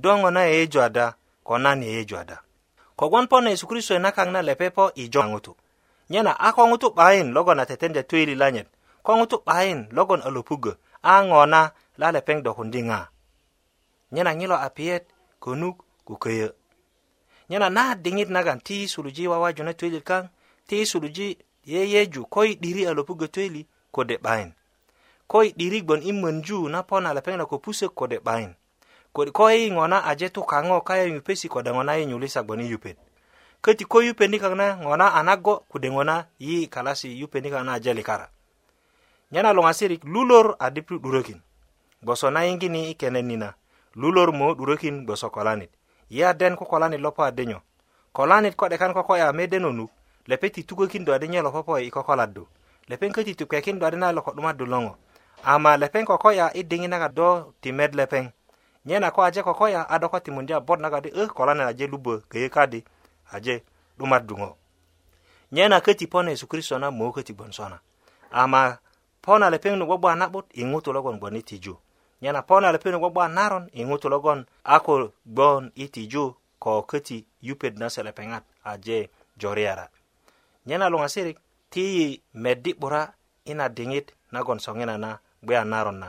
doŋo 0.02 0.28
na 0.34 0.40
yeyeju 0.50 0.80
ada 0.88 1.06
ko 1.48 1.54
nan 1.64 1.80
yeyeju 1.88 2.16
ada 2.22 2.36
kogbon 2.98 3.26
pona 3.30 3.48
yesu 3.52 3.66
kristo 3.70 3.92
i 3.94 3.96
e 3.96 4.00
nakaŋ 4.04 4.28
na 4.34 4.40
lepe 4.48 4.66
po 4.76 4.84
i 4.94 5.04
jo 5.12 5.22
ŋutu 5.30 5.52
nyena 6.12 6.32
ako 6.48 6.60
ŋutu 6.68 6.86
'bayin 6.96 7.28
logon 7.36 7.60
a 7.60 7.64
tetendya 7.66 8.02
tu 8.08 8.16
ililanyet 8.16 8.68
ko 9.04 9.10
ŋutu 9.18 9.36
'bayin 9.46 9.80
logon 9.96 10.20
a 10.20 10.28
lopugö 10.34 10.72
a 11.12 11.24
ŋo 11.28 11.40
na 11.52 11.60
lalepeŋ 12.00 12.38
do 12.44 12.50
kundi 12.58 12.80
ŋa 12.90 12.98
nyena 14.12 14.30
ŋilo 14.40 14.56
a 14.56 14.68
piyet 14.76 15.04
konuk 15.44 15.76
kuköyö 16.06 16.48
nyena 17.50 17.68
na 17.76 17.82
diŋit 18.04 18.28
nagan 18.34 18.60
ti 18.66 18.76
suluji 18.92 19.24
wawaju 19.32 19.62
na 19.64 19.72
tweli 19.78 20.00
kaŋ 20.08 20.24
ti 20.68 20.76
suluji 20.90 21.28
yeyeju 21.72 22.22
ko 22.34 22.40
i 22.44 22.52
'diri 22.60 22.82
a 22.88 22.92
lopugö 22.98 23.26
tweli 23.34 23.62
kode 23.94 24.16
'bayin 24.24 24.50
ko 25.30 25.38
i 25.48 25.56
'diri 25.56 25.78
gbon 25.84 26.02
i 26.04 26.12
mönju 26.22 26.60
na 26.72 26.78
po 26.88 26.96
na 27.00 27.10
lepeŋ 27.16 27.34
na 27.40 27.44
ko 27.50 27.56
pusök 27.64 27.92
kode 27.98 28.18
'bayin 28.26 28.52
ko 29.14 29.42
i 29.48 29.72
ŋo 29.76 29.84
na 29.92 29.98
aje 30.10 30.28
tu 30.34 30.40
kaŋo 30.52 30.76
kaye 30.88 31.04
yupesi 31.14 31.46
kode 31.52 31.70
ŋo 31.76 31.82
na 31.86 31.94
i 31.96 32.04
nyulisa 32.08 32.40
gbon 32.44 32.60
i 32.60 32.66
yupet 32.72 32.96
köti 33.64 33.84
ko 33.90 33.96
yupendi 34.06 34.36
kaŋ 34.42 34.54
na 34.60 34.66
ŋo 34.84 34.94
na 35.00 35.06
a 35.16 35.20
nago 35.28 35.54
kude 35.72 35.88
ŋo 35.94 36.02
na 36.10 36.16
yi 36.44 36.56
kalasi 36.74 37.08
yupendi 37.20 37.48
kaŋ 37.54 37.64
na 37.66 37.74
aje 37.80 37.92
likara 38.00 38.28
nyena 39.30 39.50
luŋa 39.56 39.72
sirik 39.78 40.02
lulor 40.04 40.56
a 40.58 40.66
diptu 40.74 40.98
'durökin 41.00 41.38
gboso 42.02 42.26
na 42.34 42.40
yiŋgini 42.46 42.80
i 42.90 42.94
kenet 43.00 43.24
nina 43.30 43.48
lulor 44.00 44.28
mo 44.38 44.46
'durökin 44.54 44.96
gboso 45.06 45.28
kolanit 45.34 45.70
yi 46.12 46.20
a 46.24 46.34
den 46.40 46.56
ko 46.58 46.64
kolanit 46.64 47.00
lopo 47.00 47.22
adenyo 47.22 47.58
kolanit 48.12 48.54
ko 48.58 48.66
'dekan 48.68 48.92
ko 48.92 49.02
koya 49.06 49.32
mede 49.32 49.58
nonuk 49.58 49.90
lepe 50.26 50.50
ti 50.50 50.62
tukökindu 50.66 51.12
ade 51.14 51.28
nyelo 51.30 51.50
popo 51.50 51.78
e 51.78 51.82
i 51.86 51.90
kokoladdu 51.90 52.46
lepeŋ 52.90 53.10
köti 53.14 53.34
ti 53.38 53.44
kekindu 53.46 53.86
ade 53.86 53.96
na 53.96 54.10
ilo 54.10 54.22
ko 54.22 54.32
'dumaddu 54.34 54.66
loŋo 54.66 54.98
ama 55.46 55.76
lepeŋ 55.76 56.04
kokoya 56.10 56.50
i 56.58 56.62
diŋi 56.66 56.88
naga 56.90 57.08
do 57.08 57.54
ti 57.62 57.70
met 57.72 57.94
lepeŋ 57.94 58.26
nyena 58.84 59.10
ko 59.14 59.22
aje 59.22 59.42
kokoya 59.46 59.86
a 59.86 59.94
do 59.98 60.08
ko 60.10 60.18
timundi 60.20 60.50
a 60.52 60.58
bot 60.60 60.80
naga 60.82 61.00
di 61.00 61.10
ö 61.14 61.24
äh, 61.26 61.30
kolanit 61.30 61.68
aje 61.70 61.86
lubö 61.86 62.18
köyö 62.30 62.48
kadi 62.50 62.82
aje 63.32 63.62
'dumaddu 63.98 64.34
ŋo 64.38 64.50
nyena 65.54 65.78
köti 65.80 66.06
pona 66.10 66.30
yesu 66.34 66.46
kristo 66.50 66.74
na 66.82 66.90
mo 66.90 67.12
köti 67.14 67.30
gbon 67.32 67.52
sona 67.54 67.78
ama 68.34 68.78
pona 69.24 69.46
lepeŋ 69.54 69.74
nu 69.78 69.84
gbogboa 69.88 70.14
na'but 70.20 70.46
i 70.60 70.62
ŋutu 70.70 70.90
logon 70.96 71.16
gboŋ 71.20 71.32
i 71.40 71.42
tiju 71.48 71.74
nyena 72.22 72.40
pona 72.48 72.68
lepeŋ 72.74 72.90
nu 72.92 72.98
gbogboa 73.02 73.26
naron 73.38 73.64
i 73.80 73.82
ŋutu 73.88 74.06
logon 74.14 74.40
a 74.74 74.76
ko 74.84 74.94
gboŋ 75.34 75.60
i 75.84 75.86
tiju 75.94 76.24
ko 76.64 76.70
köti 76.90 77.16
yupet 77.46 77.74
na 77.80 77.86
se 77.94 78.00
lepeŋat 78.08 78.44
aje 78.70 78.98
joriyara 79.40 79.86
nyena 80.68 80.86
luŋasirik 80.92 81.36
ti 81.72 81.82
yi 81.96 82.06
meddi 82.42 82.70
'bura 82.78 83.02
ina 83.50 83.64
diŋit 83.76 84.06
nagon 84.34 84.58
soŋina 84.64 84.94
na 85.04 85.10
gbeya 85.44 85.62
naron 85.72 85.98
na 86.02 86.08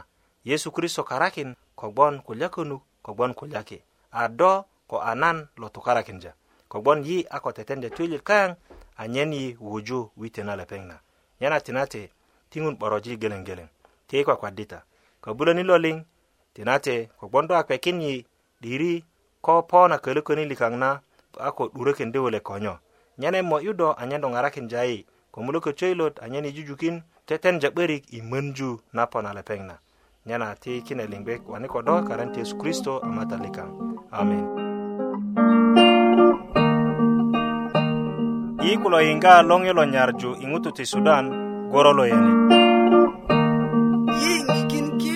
yesu 0.50 0.70
kristo 0.76 1.02
karakin 1.10 1.50
kogbon 1.80 2.14
kulyakönu 2.26 2.78
kogbon 3.06 3.32
kulyaki 3.40 3.78
a 4.22 4.28
do 4.40 4.54
ko 4.90 4.96
a 5.00 5.16
nan 5.22 5.38
lo 5.62 5.68
tukarakinja 5.76 6.32
kogbon 6.72 7.00
yi 7.08 7.18
a 7.36 7.38
ko 7.44 7.50
tetenja 7.56 7.90
tuilit 7.96 8.24
kayaŋ 8.30 8.52
anyen 9.02 9.32
yi 9.38 9.46
wuju 9.70 10.00
witena 10.20 10.54
lepeŋ 10.60 10.82
na 10.90 10.96
nyena 11.40 11.58
tinate 11.66 12.02
tiŋun 12.52 12.76
'borojil 12.80 13.16
geleŋgeleŋ 13.22 13.68
ti 14.12 14.22
i 14.22 14.26
kwakwadita 14.28 14.80
ko 15.24 15.30
buloni 15.38 15.64
lo 15.70 15.76
liŋ 15.86 15.98
tinate 16.54 16.96
ko 17.18 17.24
gbondo 17.32 17.54
a 17.60 17.64
kpekin 17.66 17.98
yi 18.06 18.16
'diri 18.62 18.94
ko 19.46 19.54
po 19.70 19.80
na 19.90 19.98
kölököni 20.04 20.44
likaŋ 20.52 20.74
na 20.82 20.90
a 21.40 21.50
ko 21.58 21.64
'duröködi 21.74 22.20
wule 22.20 22.40
konyo 22.44 22.76
nyene 23.20 23.40
mo 23.50 23.58
'yudo 23.66 23.88
anyen 24.02 24.22
do 24.22 24.28
ŋarakin 24.34 24.68
jayi 24.72 25.06
ko 25.32 25.38
mulököcöyilot 25.46 26.20
anyen 26.24 26.46
i 26.46 26.52
jujukin 26.52 27.02
tetenja 27.28 27.72
'börik 27.72 28.04
i 28.12 28.20
mönju 28.22 28.72
na 28.94 29.06
po 29.08 29.22
na 29.24 29.32
lepeŋ 29.34 29.62
na 29.66 29.76
nyena 30.28 30.56
ti 30.62 30.84
kine 30.86 31.08
liŋ 31.08 31.22
gbe 31.24 31.34
wani 31.48 31.68
ko 31.72 31.80
do 31.82 31.96
karan 32.04 32.34
ti 32.36 32.40
yesu 32.44 32.58
kristo 32.60 33.00
a 33.00 33.08
mata 33.08 33.36
likaŋ 33.40 33.70
amen 34.12 34.44
i 38.68 38.76
kulo 38.78 39.00
yiŋga 39.00 39.34
loŋ 39.50 39.62
yolo 39.68 39.84
nyarju 39.88 40.30
i 40.44 40.46
ŋutu 40.52 40.70
ti 40.76 40.86
sudan 40.86 41.50
gorolo 41.74 42.04
yene 42.12 42.32
yiŋikin 44.32 44.88
ki 45.02 45.16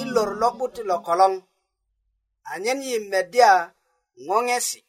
i 0.00 0.02
lor 0.14 0.30
lo'but 0.40 0.70
ti 0.74 0.82
lo 0.90 0.96
koloŋ 1.06 1.32
anyen 2.52 2.80
yi 2.88 2.96
medya 3.12 3.50
ŋoŋesi 4.26 4.80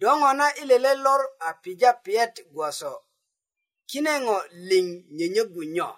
do 0.00 0.06
ŋo 0.20 0.30
na 0.38 0.46
i 0.60 0.62
lele 0.70 0.92
lor 1.04 1.22
a 1.46 1.48
pija 1.62 1.90
piyet 2.04 2.34
gwoso 2.52 2.92
kine 3.88 4.12
ŋo 4.24 4.36
liŋ 4.68 4.86
nyenyögu 5.16 5.62
nyo 5.74 5.88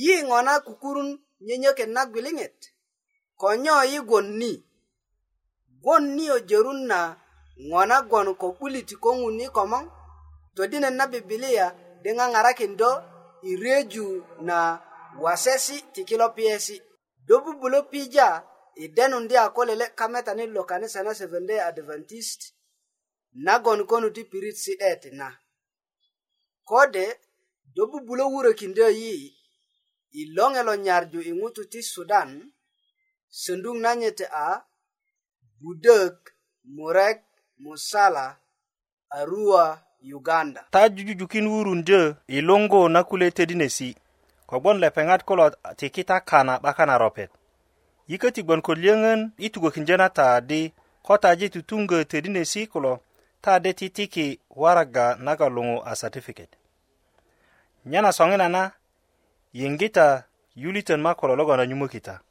yi 0.00 0.12
ŋo 0.28 0.38
na 0.46 0.52
kukurun 0.66 1.10
nyenyöket 1.46 1.90
na 1.94 2.02
gwiliŋet 2.12 2.58
ko 3.40 3.46
nyo 3.62 3.74
yi 3.90 3.98
gwon 4.08 4.26
ni 4.40 4.52
gwon 5.82 6.04
niyo 6.16 6.36
jörun 6.48 6.80
na 6.90 6.98
ŋo 7.68 7.80
na 7.90 7.96
gwon 8.08 8.28
ko 8.40 8.46
'bulit 8.56 8.88
ko 9.02 9.08
ŋun 9.20 9.40
i 9.46 9.48
komoŋ 9.56 9.84
todinet 10.54 10.94
na 10.98 11.04
bibilia 11.12 11.66
de 12.06 12.12
ŋaŋarakindo 12.18 12.90
i 13.50 13.58
reju 13.62 14.06
na 14.48 14.58
wasesi 15.22 15.76
ti 15.92 16.00
kilo 16.08 16.26
piyesi 16.36 16.76
do 17.26 17.34
bubulö 17.44 17.80
pija 17.92 18.28
i 18.82 18.84
denundi 18.96 19.34
a 19.44 19.50
ko 19.54 19.60
lele 19.68 19.86
kametani 19.98 20.44
lo 20.54 20.62
kanisa 20.70 21.00
na 21.06 21.10
seventday 21.20 21.60
adventist 21.70 22.40
nagon 23.46 23.80
konu 23.90 24.08
ti 24.16 24.22
pirit 24.30 24.56
si'det 24.64 25.02
na 25.18 25.28
kode 26.68 27.06
do 27.74 27.82
bubulö 27.92 28.24
wurökindö 28.32 28.86
yi 29.00 29.14
i 30.20 30.22
loŋe 30.36 30.60
lo 30.68 30.74
nyarju 30.86 31.18
i 31.30 31.32
ŋutu 31.40 31.62
ti 31.72 31.80
sudan 31.92 32.30
söndug 33.42 33.76
nanyite 33.84 34.26
a 34.44 34.46
budök 35.60 36.16
murek 36.76 37.18
musala 37.64 38.26
arua 39.18 39.64
Uganda. 40.04 40.64
Ta 40.70 40.88
jujujukin 40.88 41.46
wurun 41.46 41.84
je 41.84 42.14
ilongo 42.28 42.88
na 42.88 43.04
kule 43.04 43.30
tedinesi. 43.30 43.96
Kogbon 44.46 44.78
lepengat 44.78 45.24
kolo 45.24 45.50
tikita 45.76 46.20
kana 46.20 46.58
bakana 46.58 46.98
ropet. 46.98 47.30
Ike 48.08 48.30
tigbon 48.30 48.62
kod 48.62 48.78
liengen 48.78 49.32
itugo 49.38 49.70
kinjena 49.70 50.08
ta 50.08 50.40
di 50.40 50.72
kota 51.02 51.34
je 51.36 51.48
tutunga 51.48 52.04
tedinesi 52.04 52.66
kolo 52.66 53.00
ta 53.42 53.58
de 53.60 53.72
titiki 53.72 54.38
waraga 54.50 55.14
nagalungo 55.20 55.82
a 55.84 55.94
certificate. 55.96 56.56
Nyana 57.86 58.12
songinana 58.12 58.70
yingita 59.52 60.22
yuliten 60.54 61.00
makolo 61.00 61.36
logo 61.36 61.56
na 61.56 61.66
nyumukita. 61.66 62.12
kita. 62.12 62.25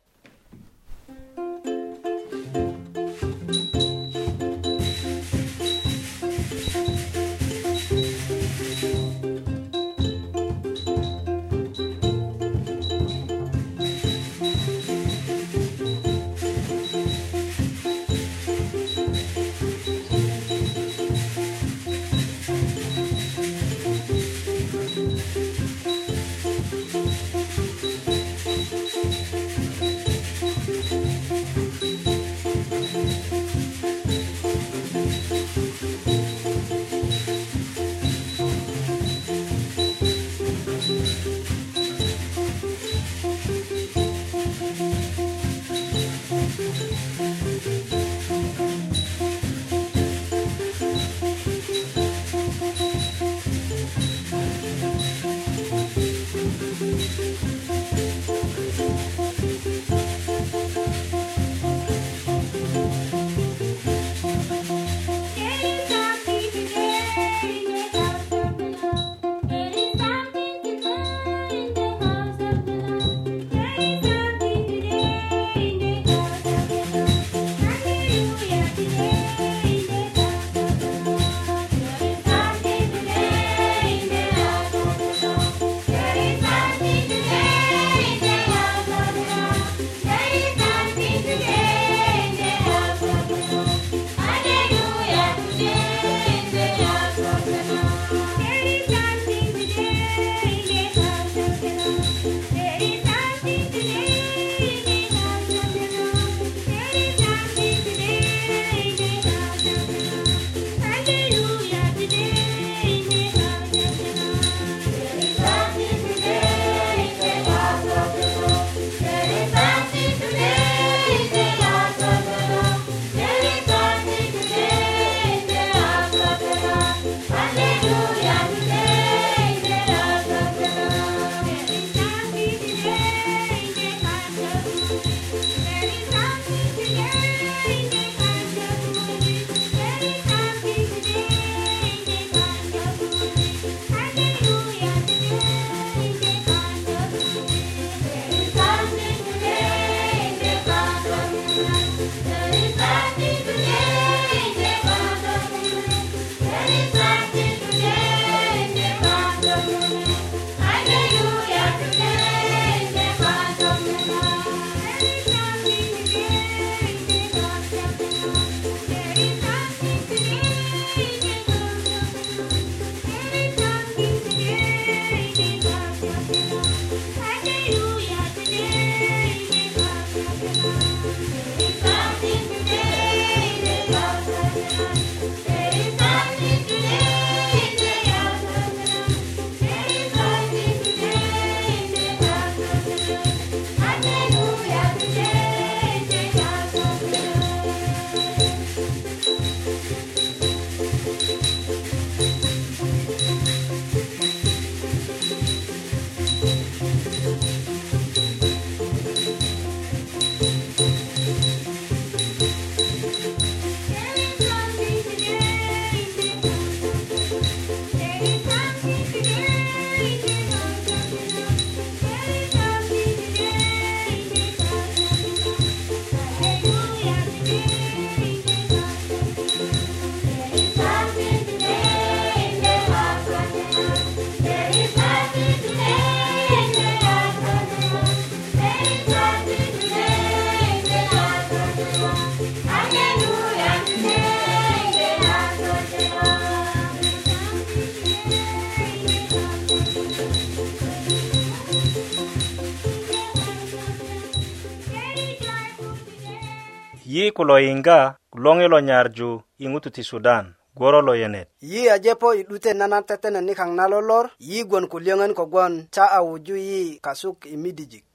yi 257.16 257.26
ku 257.38 257.42
lo 257.50 257.56
yiŋga 257.66 258.00
loŋi 258.44 258.68
lo 258.74 258.80
nyarju 258.90 259.32
i 259.64 259.66
ŋutu 259.72 259.90
ti 259.96 260.04
sudan 260.10 260.46
gworo 260.78 261.00
lo 261.08 261.14
yenet 261.22 261.48
yi 261.72 261.82
ajepo 261.96 262.28
i 262.40 262.44
'dute 262.48 262.72
nana 262.80 262.98
tetene 263.10 263.40
nikaŋ 263.48 263.70
na 263.80 263.86
lolor 263.94 264.26
yi 264.50 264.60
gwon 264.70 264.86
ku 264.92 264.98
liyöŋön 265.04 265.32
kogwon 265.40 265.74
ta 265.96 266.06
a 266.18 266.20
wuju 266.28 266.56
yi 266.70 266.82
kasuk 267.06 267.38
i 267.54 267.56
midijik 267.64 268.10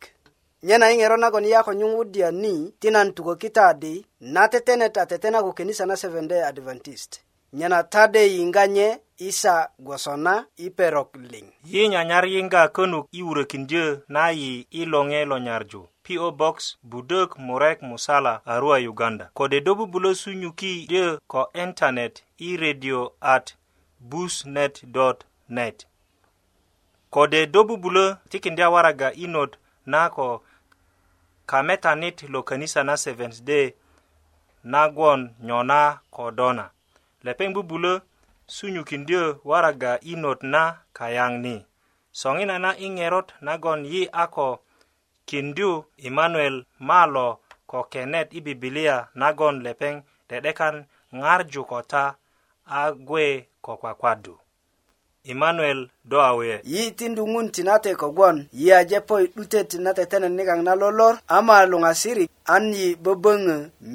nyena 0.67 0.87
i 0.93 0.99
ŋero 1.01 1.17
nagon 1.23 1.49
yi 1.49 1.55
a 1.61 1.65
ko 1.67 1.73
nyuŋwudya 1.81 2.29
ni 2.43 2.55
ti 2.81 2.89
nan 2.95 3.09
tukökita 3.17 3.67
di 3.83 3.95
na 4.35 4.43
tetenet 4.53 4.95
a 5.03 5.09
tetena 5.11 5.39
ku 5.45 5.51
kenisa 5.59 5.85
na 5.89 5.97
seventh 6.03 6.29
day 6.31 6.43
adventist 6.51 7.13
nyena 7.53 7.83
tade 7.83 8.21
yiŋganye 8.35 8.99
isa 9.29 9.57
gwosona 9.85 10.35
i 10.57 10.67
perok 10.79 11.11
liŋ 11.31 11.47
yi 11.73 11.83
nyanyar 11.93 12.25
yiŋga 12.35 12.63
könuk 12.77 13.05
i 13.19 13.21
wurökindyö 13.27 13.87
na 14.15 14.23
yi 14.41 14.53
i 14.81 14.83
loŋe 14.93 15.19
lo 15.31 15.37
nyarju 15.47 15.81
PO 16.05 16.27
Box 16.41 16.57
Budök 16.91 17.31
Murek 17.47 17.79
Musala 17.89 18.35
Arua 18.53 18.79
Uganda 18.93 19.25
kode 19.39 19.59
do 19.65 19.73
bubulö 19.79 20.11
sunyuki 20.21 20.73
dyö 20.91 21.07
ko 21.33 21.43
internet 21.65 22.15
i 22.47 22.57
radio 22.63 23.01
at 23.35 23.47
busnet.net 24.11 25.77
kode 27.15 27.41
do 27.53 27.61
bubulö 27.69 28.05
tikindya 28.31 28.67
waraga 28.75 29.09
inot 29.25 29.53
na 29.93 30.01
ko 30.15 30.29
kametanit 31.51 32.17
lo 32.33 32.41
kanisa 32.49 32.81
na 32.85 32.95
Seventh 33.05 33.39
Day 33.49 33.67
nagwon 34.73 35.21
nyona 35.47 35.81
ko 36.15 36.31
dona 36.31 36.67
lepeŋ 37.27 37.49
bubulö 37.57 37.93
sunyukindyö 38.55 39.25
waraga 39.49 39.93
i 40.11 40.13
not 40.23 40.41
na 40.53 40.63
kayaŋ 40.99 41.33
ni 41.45 41.55
soŋina 42.21 42.57
na 42.65 42.71
i 42.85 42.87
ŋerot 42.97 43.29
nagon 43.47 43.81
yi 43.93 44.03
a 44.23 44.25
ko 44.35 44.49
kindyu 45.29 45.71
emanuel 46.09 46.57
malo 46.89 47.29
ko 47.71 47.79
kenet 47.93 48.29
i 48.39 48.41
bibilia 48.47 48.97
nagon 49.21 49.57
lepeŋ 49.67 49.95
de'dekan 50.29 50.75
ŋarju 51.21 51.63
ko 51.71 51.79
ta 51.91 52.05
a 52.79 52.81
gwe 53.07 53.25
ko 53.65 53.73
kwakwadu 53.81 54.35
Emmanuel 55.25 55.89
Doawe. 56.05 56.61
Yi 56.65 56.83
tindu 56.99 57.23
ngun 57.29 57.47
tinate 57.55 57.91
kogwon, 58.01 58.37
yi 58.61 58.69
aje 58.81 58.99
po 59.09 59.15
ute 59.41 59.61
tinate 59.71 60.05
tenen 60.11 60.33
nikang 60.37 60.63
na 60.67 60.73
lolor, 60.81 61.15
ama 61.37 61.57
lunga 61.71 61.93
siri, 62.01 62.25
an 62.55 62.65
yi 62.79 62.87
bubung 63.05 63.45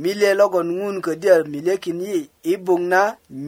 milie 0.02 0.34
logon 0.40 0.68
ngun 0.78 0.98
ke 1.06 1.12
dia 1.22 1.36
milie 1.52 1.76
kin 1.84 2.00
yi, 2.08 2.18
ibung 2.54 2.84
na 2.92 3.02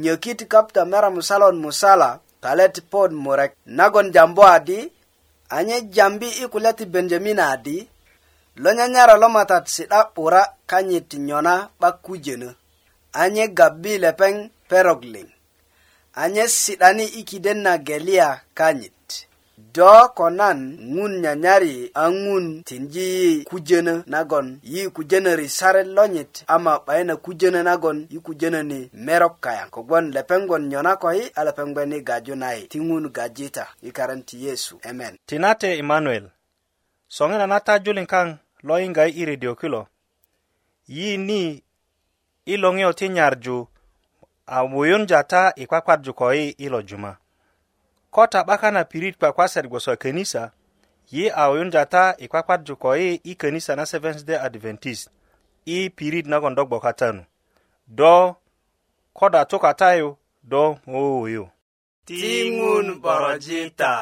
nyokit 0.04 0.40
kapta 0.52 0.82
mera 0.92 1.10
musalon 1.16 1.54
musala, 1.63 2.10
kalet 2.44 2.76
pod 2.92 3.12
murek. 3.24 3.52
Nagon 3.78 4.10
jambo 4.12 4.42
adi, 4.56 4.80
anye 5.58 5.78
jambi 5.96 6.28
ikuleti 6.44 6.86
Benjamin 6.94 7.40
adi, 7.54 7.78
lonyanyara 8.62 9.16
lomatat 9.22 9.63
sita 9.76 10.00
pura 10.16 10.42
kanyit 10.70 11.10
nyona 11.28 11.54
bakujenu, 11.80 12.50
anye 13.22 13.44
gabi 13.58 13.94
lepeng 14.04 14.38
perogling. 14.70 15.30
anyen 16.17 16.47
si'dani 16.47 17.06
i 17.06 17.23
kiden 17.23 17.58
na 17.58 17.77
geliya 17.77 18.41
kanyit 18.53 18.93
do 19.73 20.08
ko 20.15 20.30
nan 20.30 20.77
ŋun 20.95 21.13
nyanyari 21.21 21.91
a 21.93 22.06
ŋun 22.23 22.45
tinji 22.67 23.03
yi 23.17 23.30
kujönö 23.49 23.95
nagon 24.13 24.47
yi 24.71 24.82
kujönö 24.95 25.32
risaret 25.41 25.88
lonyit 25.95 26.34
ama 26.56 26.73
'bayin 26.86 27.10
a 27.10 27.15
kujönö 27.25 27.62
nagon 27.69 27.97
yi 28.13 28.19
kujönöni 28.27 28.80
merok 29.08 29.36
kayaŋ 29.45 29.67
kogwon 29.75 30.06
lepeŋgwon 30.15 30.63
nyona 30.71 30.93
ko 31.01 31.08
yi 31.17 31.23
a 31.36 31.41
lepeŋgweni 31.47 31.97
gaju 32.08 32.36
nayi 32.43 32.62
ti 32.71 32.77
ŋun 32.88 33.06
gajita 33.17 33.65
i 33.82 33.89
karan 33.97 34.21
ti 34.27 34.36
yesu 34.45 34.75
emen 34.89 35.13
tinate 35.27 35.69
emanuel 35.82 36.25
soŋina 37.15 37.45
na 37.47 37.58
ta 37.65 37.73
julin 37.84 38.06
kaŋ 38.13 38.27
lo 38.67 38.73
yiŋga 38.82 39.03
yi 39.06 39.13
i 39.21 39.25
redio 39.30 39.53
kilo 39.62 39.82
yi 40.95 41.08
ni 41.27 41.41
i 42.45 42.58
loŋiyo 42.62 42.89
ti 42.99 43.06
nyarju 43.17 43.58
a 44.48 44.64
muyun 44.66 45.06
jata 45.08 45.54
i 45.56 45.66
kwakwadju 45.68 46.14
ko 46.14 46.34
yi 46.34 46.50
i 46.58 46.70
lo 46.70 46.82
juma 46.82 47.18
ko 48.12 48.26
taɓaka 48.28 48.72
na 48.72 48.84
pirit 48.84 49.18
kwakwasat 49.20 49.68
gwoso 49.68 49.96
kenisa 49.98 50.52
yi 51.12 51.30
a 51.30 51.50
uyun 51.52 51.70
jata 51.72 52.16
i 52.18 52.28
kwakwadju 52.28 52.76
ko 52.76 52.96
yi 52.96 53.20
i 53.24 53.36
kenisa 53.36 53.76
na 53.76 53.86
seventh 53.86 54.24
day 54.26 54.38
adventist 54.40 55.10
i 55.66 55.90
pirit 55.90 56.26
nagon 56.26 56.56
do 56.56 56.66
gbokatanu 56.66 57.26
do 57.88 58.36
ko 59.14 59.30
da 59.30 59.46
tukatayu 59.46 60.18
do 60.44 60.78
mowuyu 60.86 61.48
tiŋun 62.06 63.00
borojita 63.02 63.98